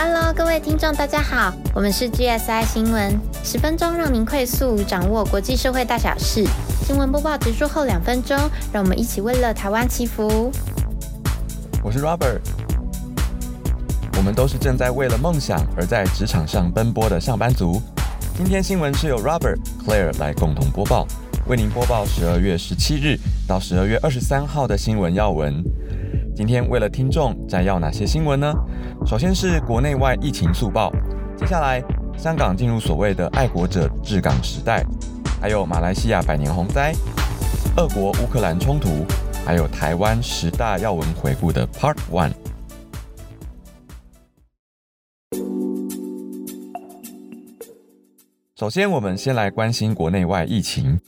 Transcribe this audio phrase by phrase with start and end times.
[0.00, 6.46] Hello，各位听众，大家好，我们是 GSI 新闻，十分钟让您快速掌握国际社会大小事。
[6.86, 8.38] 新闻播报结束后两分钟，
[8.72, 10.52] 让我们一起为了台湾祈福。
[11.82, 12.38] 我是 Robert，
[14.16, 17.82] 我们都是正在为了梦想而在职场上奔波的上班族。
[18.36, 21.08] 今天新闻是由 Robert、Claire 来共同播报，
[21.48, 25.60] 为您播报十二月十七日到十二月二十三号的新闻要闻。
[26.36, 28.54] 今天为了听众摘要哪些新闻呢？
[29.08, 30.92] 首先是国内外疫情速报，
[31.34, 31.82] 接下来
[32.18, 34.84] 香港进入所谓的爱国者治港时代，
[35.40, 36.92] 还有马来西亚百年洪灾、
[37.78, 39.06] 俄国乌克兰冲突，
[39.46, 42.32] 还有台湾十大要闻回顾的 Part One。
[48.56, 51.00] 首先，我们先来关心国内外疫情。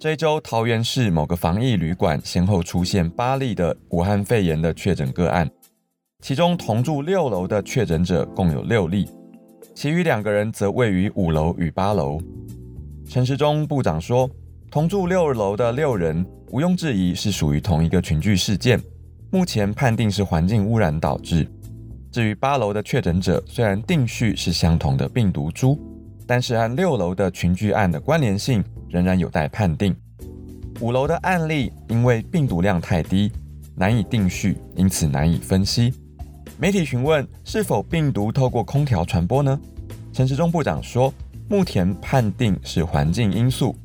[0.00, 5.48] 这一周，桃园市某个防疫旅馆先后出现八例的武汉肺炎的确诊个案，
[6.20, 9.08] 其中同住六楼的确诊者共有六例，
[9.74, 12.20] 其余两个人则位于五楼与八楼。
[13.08, 14.28] 陈时中部长说，
[14.70, 18.78] 同住六楼的六人毋庸置疑是属于同一个群聚事件，
[19.30, 21.48] 目前判定是环境污染导致。
[22.10, 25.78] 至于八楼的确诊者，虽然定序是相同的病毒株，
[26.26, 28.62] 但是和六楼的群聚案的关联性。
[28.90, 29.94] 仍然有待判定。
[30.80, 33.30] 五楼的案例因为病毒量太低，
[33.76, 35.92] 难以定序，因此难以分析。
[36.60, 39.56] 媒体询问是否病毒透过空调传播呢？
[40.12, 41.14] 陈时中部长说，
[41.48, 43.76] 目前判定是环境因素，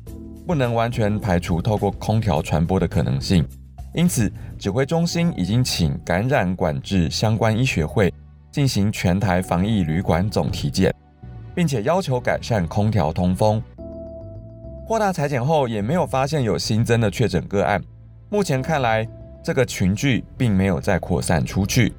[0.44, 3.46] 不能完全排除透过空调传播的可能性。
[3.94, 8.12] 因此，指挥中心已经请感染管制相关医学会
[8.50, 10.92] 进行全台防疫旅馆总体检，
[11.54, 13.62] 并且要求改善空调通风。
[14.84, 17.80] 扩大裁剪后，也没有发现有新增的确诊个案。
[18.28, 19.06] 目前看来，
[19.44, 21.94] 这个群聚并没有再扩散出去。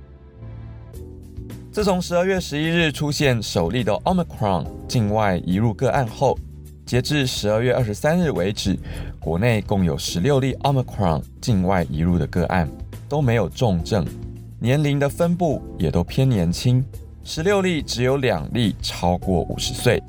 [1.75, 6.39] 自从十二月十一日出现首例的 Omicron 境外移入个案后，
[6.85, 8.79] 截至十二月二十三日为止，
[9.19, 12.65] 国内共有十六例 Omicron 境外移入的个案，
[13.09, 14.07] 都没有重症，
[14.57, 16.81] 年龄的分布也都偏年轻，
[17.25, 20.01] 十六例只有两例超过五十岁。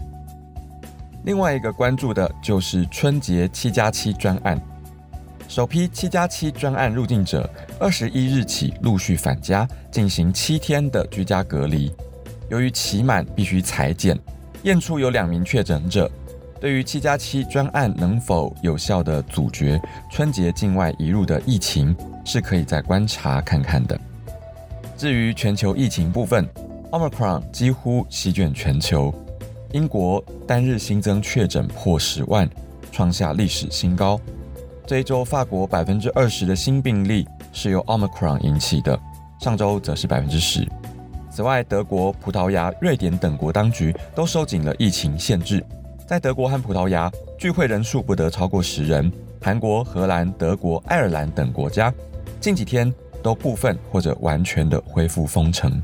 [1.25, 4.57] 另外一个关注的就是春节七加七专案，
[5.49, 7.49] 首批七加七专案入境者
[7.79, 11.93] 二十一日起陆续返家进行七天的居家隔离。
[12.49, 14.19] 由于期满必须裁剪，
[14.65, 16.11] 验出有两名确诊者。
[16.61, 19.81] 对于七加七专案能否有效的阻绝
[20.11, 23.99] 春节境外移入的疫情，是可以再观察看看的。
[24.97, 26.49] 至于全球疫情部分
[26.91, 29.15] ，Omicron 几乎席卷全球。
[29.73, 32.49] 英国单日新增确诊破十万，
[32.91, 34.19] 创下历史新高。
[34.87, 38.97] 这一周，法国百分之二十的新病例是由 Omicron 引起的，
[39.41, 40.65] 上周则是百分之十。
[41.29, 45.65] 此外，德国、葡萄牙、瑞典等国当局都收紧了疫情限制，
[46.07, 49.13] 在德国和葡萄牙，聚会人数不得超过十人。
[49.43, 51.93] 韩国、荷兰、德国、爱尔兰等国家
[52.41, 52.93] 近几天
[53.25, 55.83] 都部分或者完全的恢复封城。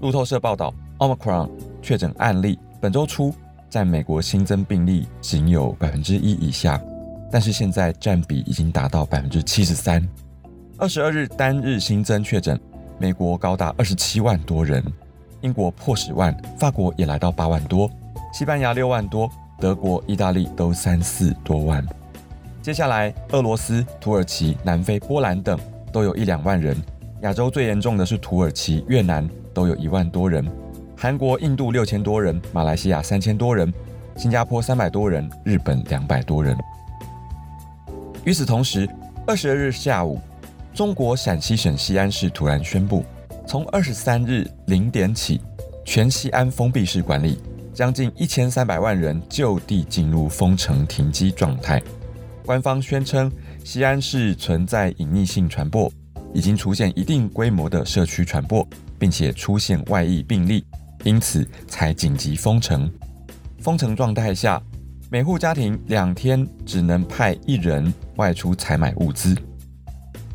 [0.00, 1.50] 路透社报道，Omicron
[1.82, 2.56] 确诊案例。
[2.80, 3.34] 本周初，
[3.68, 6.80] 在美国新增病例仅有百分之一以下，
[7.30, 10.06] 但是现在占比已经达到百分之七十三。
[10.78, 12.58] 二十二日单日新增确诊，
[12.98, 14.82] 美国高达二十七万多人，
[15.40, 17.90] 英国破十万，法国也来到八万多，
[18.32, 21.84] 西班牙六万多，德国、意大利都三四多万。
[22.62, 25.58] 接下来，俄罗斯、土耳其、南非、波兰等
[25.92, 26.76] 都有一两万人，
[27.22, 30.44] 亚洲最严重的是土耳其、越南，都有一万多人。
[30.96, 33.72] 韩国、印度六千多人，马来西亚三千多人，
[34.16, 36.56] 新加坡三百多人，日本两百多人。
[38.26, 38.88] 与此同时，
[39.24, 40.20] 二十二日下午，
[40.74, 43.04] 中国陕西省西安市突然宣布，
[43.46, 45.40] 从二十三日零点起，
[45.84, 47.38] 全西安封闭式管理，
[47.72, 51.80] 将近一千三百万人就地进入封城停机状态。
[52.44, 53.30] 官方宣称，
[53.62, 55.88] 西安市存在隐匿性传播，
[56.34, 58.66] 已经出现一定规模的社区传播，
[58.98, 60.66] 并且出现外溢病例。
[61.04, 62.90] 因此才紧急封城。
[63.60, 64.60] 封城状态下，
[65.08, 69.36] 每户家庭两天只能派一人外出采买物资。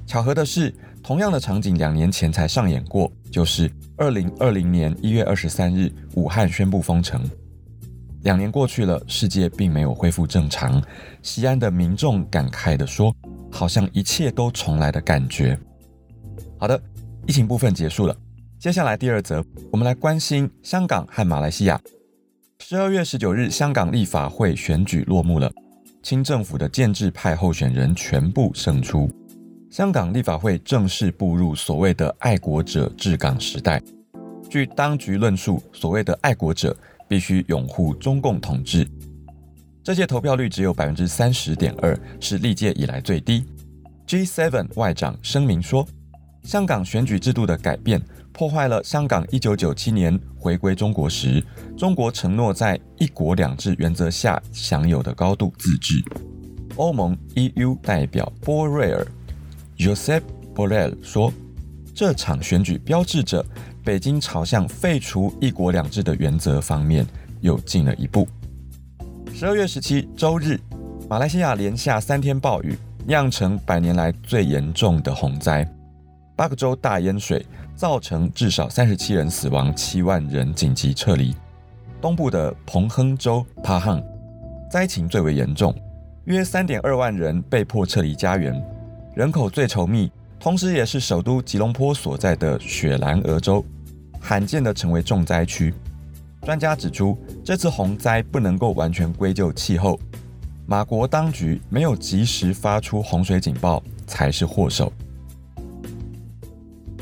[0.07, 0.73] 巧合的是，
[1.03, 7.21] 同样的场景两年前才上演过，就是二零二零年一月二十三日，武汉宣布封城。
[8.21, 10.81] 两年过去了，世界并没有恢复正常。
[11.21, 13.13] 西安的民众感慨地说
[13.51, 15.59] ：“好像一切都重来的感觉。”
[16.57, 16.81] 好的，
[17.27, 18.15] 疫情部分结束了。
[18.57, 21.81] 接下来第二则，我们来关心香港和马来西亚。
[22.71, 25.51] 十二月十九日，香港立法会选举落幕了，
[26.01, 29.11] 清政府的建制派候选人全部胜出，
[29.69, 33.81] 香港立法会正式步入所谓的爱国者治港时代。
[34.49, 36.73] 据当局论述，所谓的爱国者
[37.09, 38.87] 必须拥护中共统治。
[39.83, 43.43] 这届投票率只有百分之三十点二，是历届以来最低。
[44.07, 45.85] G7 外长声明说，
[46.43, 48.01] 香港选举制度的改变
[48.41, 51.45] 破坏了香港一九九七年回归中国时，
[51.77, 56.03] 中国承诺在一国两制原则下享有的高度自治。
[56.75, 59.05] 欧盟 EU 代表波瑞尔
[59.77, 60.23] （Joseph
[60.55, 61.31] Borrell 说，
[61.93, 63.45] 这场选举标志着
[63.83, 67.05] 北京朝向废除一国两制的原则方面
[67.41, 68.27] 又进了一步。
[69.35, 70.59] 十二月十七周日，
[71.07, 72.75] 马来西亚连下三天暴雨。
[73.05, 75.67] 酿成百年来最严重的洪灾，
[76.41, 77.45] 八个州大淹水，
[77.75, 81.35] 造成至少三十七人死亡，七万人紧急撤离。
[82.01, 84.03] 东部的彭亨州帕汉
[84.67, 85.71] 灾情最为严重，
[86.25, 88.59] 约三点二万人被迫撤离家园，
[89.13, 93.63] 人口最稠密，同时也是首都吉隆坡所在的雪兰莪州，
[94.19, 95.71] 罕见的成为重灾区。
[96.41, 97.15] 专家指出，
[97.45, 99.99] 这次洪灾不能够完全归咎气候。
[100.65, 104.91] 马国当局没有及时发出洪水警报，才是祸首。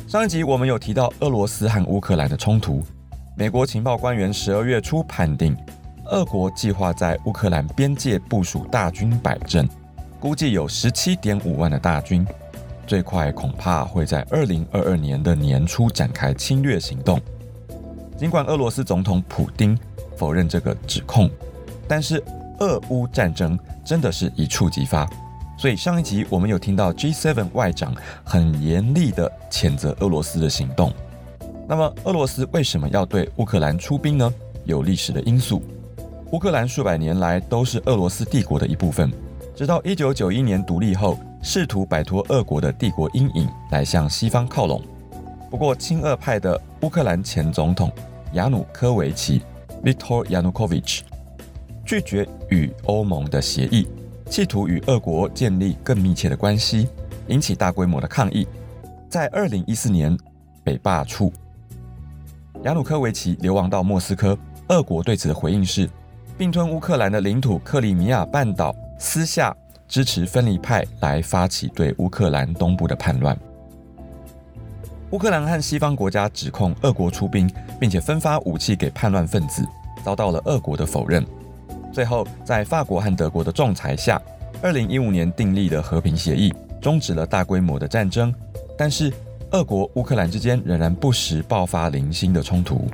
[0.10, 2.82] 上一集我们有提到俄罗斯和乌克兰的冲突，
[3.36, 5.56] 美国情报官员十二月初判定，
[6.06, 9.70] 俄国计划在乌克兰边界部署大军摆阵，
[10.20, 12.26] 估计有十七点五万的大军，
[12.88, 17.22] 最快恐怕会在二零二二年的年初展开侵略行动。
[18.18, 19.78] 尽管俄罗斯总统普京
[20.18, 21.30] 否认这个指控，
[21.88, 22.20] 但是。
[22.62, 25.10] 俄乌战争真的是一触即发，
[25.60, 30.90] 所以上一集我们有听到 G7 外长很严厉的谴责俄罗斯的行动。
[31.68, 34.34] 那么俄罗斯为什么要对乌克兰出兵呢？
[34.64, 35.62] 有历史的因素。
[36.32, 39.12] 乌克兰数百年来都是俄罗斯帝国的一部分，
[39.54, 44.82] 直到1991年独立后，试图摆脱俄国的帝国阴影，来向西方靠拢。
[45.50, 47.92] 不过亲俄派的乌克兰前总统
[48.32, 49.42] 亚努科维奇
[49.84, 51.02] （Viktor Yanukovych）。
[51.86, 53.86] 拒绝与欧盟的协议，
[54.30, 56.88] 企图与俄国建立更密切的关系，
[57.28, 58.48] 引起大规模的抗议。
[59.10, 60.16] 在二零一四年
[60.64, 61.34] 北罢处，
[62.64, 64.38] 亚努科维奇流亡到莫斯科。
[64.68, 65.90] 俄国对此的回应是，
[66.38, 69.56] 并吞乌克兰的领土克里米亚半岛，私下
[69.88, 73.36] 支持分离派来发起对乌克兰东部的叛乱。
[75.10, 79.66] 乌克兰和西方国家指控俄国出兵，并且分发武器给叛乱分子，
[80.06, 81.26] 遭到了俄国的否认。
[82.00, 84.22] 最后，在法国和德国的仲裁下，
[84.62, 88.34] 二零一五年订立的和平协议终止了大规模的战争。
[88.78, 89.12] 但是，
[89.52, 92.88] 俄国、乌克兰之间仍然不时爆发零星的冲突。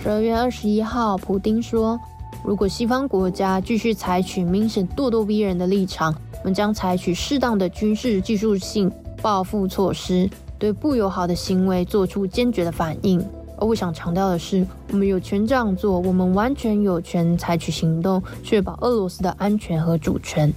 [0.00, 1.98] 十二月二十一号，普丁说
[2.46, 8.88] ：“如果西方国家继续采取明显咄咄逼人的立场，我们将采取适当的军事技术性
[9.20, 13.20] 报复措施，对不友好的行为做出坚决的反应。”
[13.58, 20.52] 而我想强调的是，我们有权这样做，我们完全有权采取行动，确保俄罗斯的安全和主权。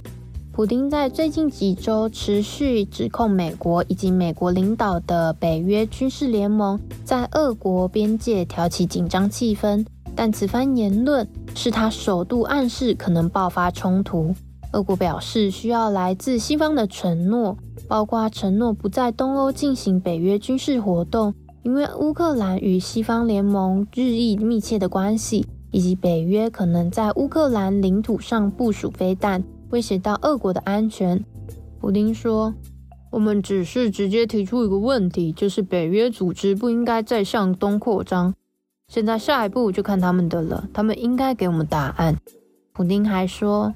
[0.52, 14.34] 普京在最近几周持续指控美国以及美国领导的北约军事联盟在俄国边界挑起紧张气氛，但此番言论是他首度暗示可能爆发冲突。
[14.72, 17.56] 俄国表示需要来自西方的承诺，
[17.88, 21.32] 包括承诺不在东欧进行北约军事活动。
[21.62, 31.22] 因为乌克兰与西方联盟日益密切的关系，以及北约可能在乌克兰领土上部署飞弹，威胁到俄国的安全，
[31.78, 32.54] 普丁说
[33.12, 38.34] ：“我们只是直接提出一个问题，就是北约组织不应该再向东扩张。
[38.88, 42.16] 现在下一步就看他们的了，他们应该给我们答案。”
[42.72, 43.74] 普丁还说：“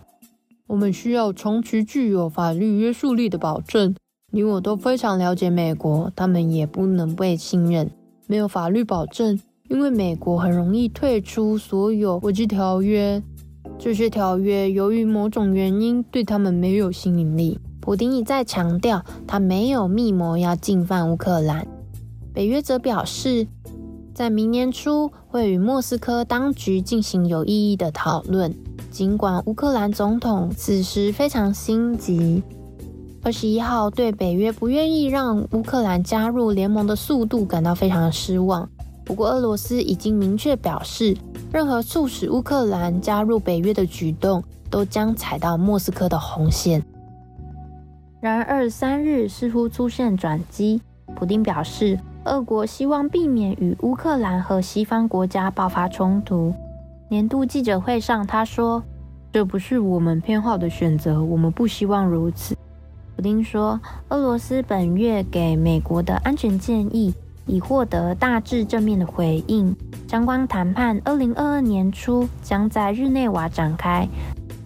[0.69, 3.95] 我们需要重取具有法律约束力的保证。”
[4.35, 7.88] 你我都非常了解美国，他们也不能被信任，
[8.26, 9.38] 没有法律保证，
[9.69, 13.23] 因为美国很容易退出所有国际条约。
[13.79, 17.61] 这些条约由于某种原因对他们没有吸引力。
[17.81, 21.64] 普丁一再强调，他没有密谋要进犯乌克兰。
[22.33, 23.47] 北约则表示，
[24.12, 28.53] 在明年初会与莫斯科当局进行有意义的讨论。
[28.91, 32.43] 尽管乌克兰总统此时非常心急。
[33.25, 38.69] 二十一号对北约不愿意让乌克兰加入联盟的速度感到非常失望。
[39.02, 41.16] 不过，俄罗斯已经明确表示，
[41.50, 46.85] 任何促使乌克兰加入北约的举动都将踩到莫斯科的红线。
[48.21, 50.83] 然而，二十三日似乎出现转机。
[51.16, 56.52] 普京表示，俄国希望避免与乌克兰和西方国家爆发冲突。
[57.09, 58.83] 年度记者会上，他说
[59.33, 62.54] ：“这不是我们偏好的选择，我们不希望如此。”
[63.16, 67.14] 普丁说，俄罗斯本月给美国的安全建议
[67.47, 69.75] 已获得大致正面的回应，
[70.09, 74.09] 相关谈判二零二二年初将在日内瓦展开。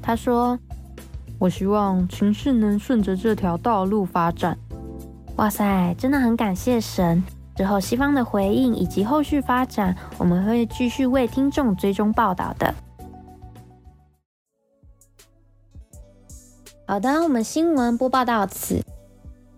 [0.00, 0.58] 他说
[1.38, 4.56] ：“我希望情势能顺着这条道路发展。”
[5.36, 7.22] 哇塞，真的很感谢神！
[7.54, 12.74] 之后西方的回应以及后续发展，我们会继续为听众追踪报道的。
[16.90, 18.82] 好的，我们新闻播报到此。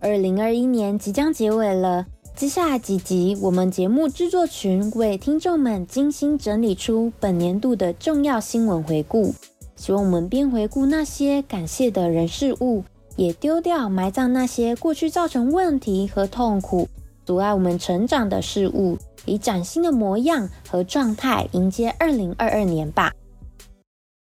[0.01, 9.33] 二零二一年即将结尾了，接下来几集，我们节目制作群为听众们精心整理出本年度的重要新闻回顾。
[9.77, 12.83] 希望我们边回顾那些感谢的人事物，
[13.15, 16.89] 也丢掉埋葬那些过去造成问题和痛苦、
[17.25, 23.13] 阻碍我们成长的事物，以崭新的模样和状态迎接二零二二年吧。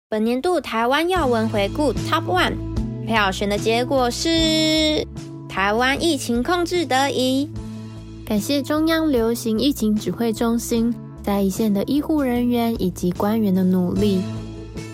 [0.07, 2.72] 本年度台湾要闻回顾 Top One。
[3.05, 5.05] 票选的结果是
[5.49, 7.49] 台湾疫情控制得宜，
[8.25, 14.21] 感谢中央流行疫情指挥中心在一线的医护人员以及官员的努力。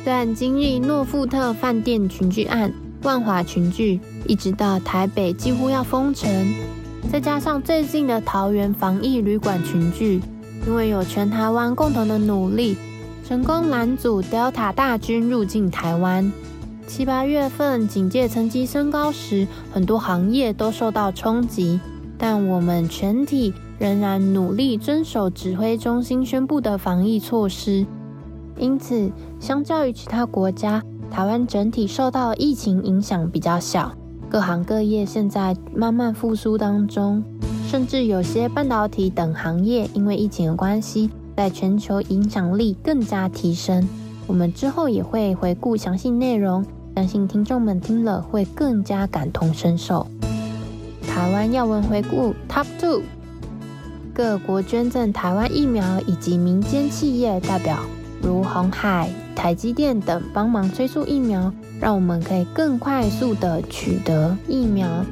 [0.03, 2.73] 虽然经历诺富特饭店群聚案、
[3.03, 6.53] 万华群聚，一直到台北几乎要封城，
[7.11, 10.19] 再加上最近的桃园防疫旅馆群聚，
[10.67, 12.75] 因为有全台湾共同的努力，
[13.27, 16.29] 成功拦阻 Delta 大军入境台湾。
[16.89, 21.79] 七八月份警戒层级升高时，很多行业都受到冲击，
[22.17, 27.85] 但我们全体仍然努力遵守指挥中心宣布的防疫措施。
[28.57, 33.91] 因此，相较于其他国家，台湾整体受到疫情影响比较小。
[34.27, 37.23] 各行各业现在慢慢复苏当中，
[37.67, 43.87] 甚至有些半导体等行业因为疫情的关系，在全球影响力更加提升。
[44.25, 46.65] 我们之后也会回顾详细内容。
[46.95, 50.05] 相信听众们听了会更加感同身受。
[51.07, 53.01] 台湾要闻回顾 Top Two，
[54.13, 57.79] 各国捐赠台湾疫苗以及民间企业代表
[58.21, 65.05] 如红海、台积电等帮忙催促疫苗，让我们可以更快速的取得疫苗。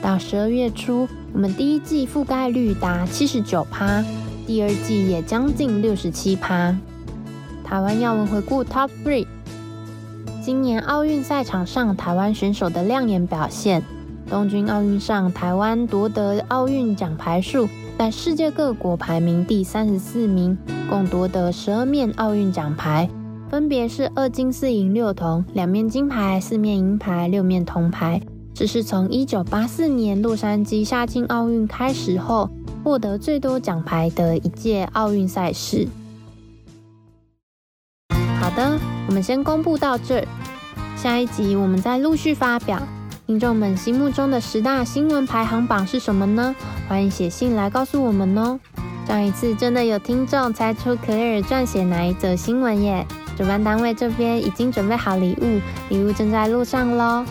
[0.00, 4.02] 到十二月初，我们第一季覆盖率达七十九趴，
[4.46, 6.74] 第二季也将近六十七趴。
[7.62, 9.26] 台湾要闻回顾 Top Three。
[10.44, 13.82] 今年奥运赛场上，台湾选手的亮眼表现。
[14.28, 20.58] 东京奥运上，台湾夺得奥运奖牌数，在世界各国排名第三十四名，
[20.90, 23.08] 共夺得十二面奥运奖牌，
[23.48, 28.20] 分别是二金四银六铜，两面金牌，四面银牌，六面铜牌。
[28.52, 32.50] 这是从一九八四年洛杉矶夏季奥运开始后，
[32.84, 35.88] 获得最多奖牌的一届奥运赛事。
[38.38, 38.78] 好的。
[39.06, 40.24] 我们先公布到这，
[40.96, 42.80] 下一集我们再陆续发表。
[43.26, 46.54] 听众们心目中的十大新闻排行榜是什么呢？
[46.88, 48.58] 欢迎写信来告诉我们哦。
[49.06, 53.06] 上一次真的有听众猜出可尔撰写哪一则新闻耶？
[53.36, 57.24] 主办单位这边已经准备好礼物，礼物正在路上喽。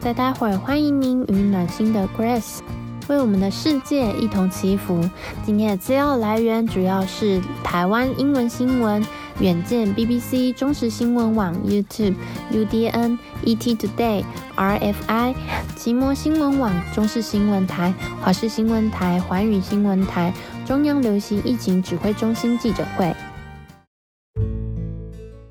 [0.00, 2.60] 在待会儿，欢迎您与暖心的 Grace
[3.08, 5.00] 为我们的世界一同祈福。
[5.44, 9.04] 今天的资料来源主要是台湾英文新闻。
[9.38, 12.14] 远见、BBC、中时新闻网、YouTube、
[12.50, 14.24] UDN、ET Today、
[14.56, 15.34] RFI、
[15.76, 20.32] 奇摩新闻网、中视新闻台、华视新闻台、环宇新闻台、
[20.64, 23.14] 中央流行疫情指挥中心记者会。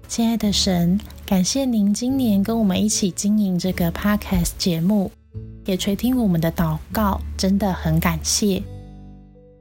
[0.07, 5.11] 亲爱的神，感谢您今年跟我们一起经营这个 Podcast 节目，
[5.65, 8.63] 也垂听我们的祷告，真的很感谢，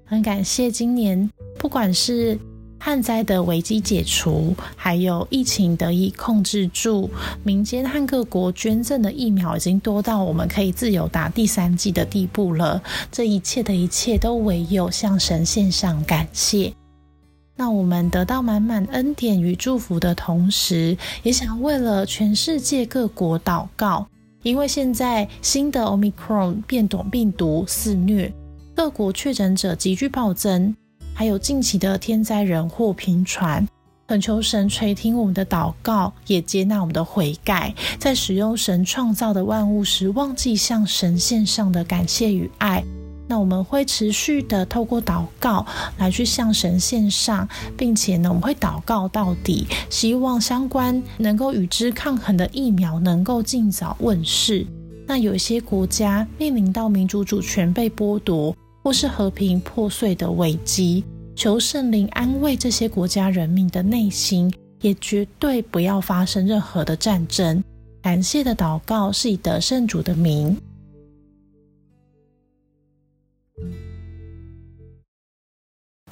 [0.06, 2.38] 很感谢今年不管是。
[2.86, 7.08] 旱灾的危机解除，还有疫情得以控制住，
[7.42, 12.82] 民间和各国捐赠的疫苗已经多到我们可以自由打第三季的地步了。
[13.10, 16.74] 这一切的一切都唯有向神献上感谢。
[17.56, 24.06] 那我们得到满满恩典与祝福的同时，也想为了全世界各国祷告，
[24.42, 28.30] 因为现在新的 Omicron 变种病毒肆虐，
[28.76, 30.76] 各国确诊者急剧暴增。
[31.16, 33.66] 还有近期的天灾人祸频传，
[34.08, 42.82] 恳求神垂听我们的祷告，也接纳我们的悔改，在使用神创造的万物时，忘记向神献上的感谢与爱。
[43.28, 45.64] 那我们会持续的透过祷告
[45.98, 54.66] 来去向神献上，并且呢，我们会祷告到底，希望相关能够与之抗衡的疫苗能够尽早问世。
[55.06, 58.54] 那有一些国家面临到民主主权被剥夺。
[58.84, 61.02] 或是和平破碎的危机，
[61.34, 67.64] 求圣灵安慰这些国家人民的内心，也绝对不要发生任何的战争。
[68.02, 70.58] 感谢的祷告是以得圣主的名。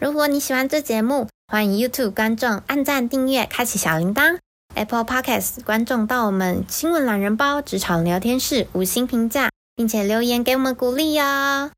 [0.01, 4.39] 如果你喜欢这节目，欢迎 YouTube 观众按赞、订阅、开启小铃铛
[4.75, 11.71] ；Apple Podcasts 观众到我们新闻懒人包职场聊天室五星评价，并且留言给我们鼓励哦。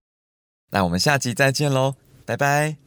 [0.74, 1.94] 那我们下集再见喽，
[2.26, 2.83] 拜拜。